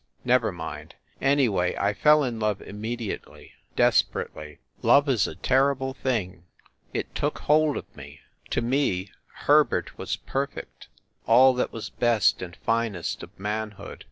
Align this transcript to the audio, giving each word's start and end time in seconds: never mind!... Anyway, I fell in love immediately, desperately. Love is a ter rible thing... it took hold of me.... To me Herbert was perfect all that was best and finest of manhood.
never 0.33 0.51
mind!... 0.51 0.95
Anyway, 1.21 1.75
I 1.79 1.93
fell 1.93 2.23
in 2.23 2.39
love 2.39 2.59
immediately, 2.59 3.51
desperately. 3.75 4.57
Love 4.81 5.07
is 5.07 5.27
a 5.27 5.35
ter 5.35 5.75
rible 5.75 5.95
thing... 5.95 6.45
it 6.91 7.13
took 7.13 7.37
hold 7.37 7.77
of 7.77 7.95
me.... 7.95 8.19
To 8.49 8.63
me 8.63 9.11
Herbert 9.45 9.99
was 9.99 10.15
perfect 10.15 10.87
all 11.27 11.53
that 11.53 11.71
was 11.71 11.91
best 11.91 12.41
and 12.41 12.55
finest 12.55 13.21
of 13.21 13.39
manhood. 13.39 13.99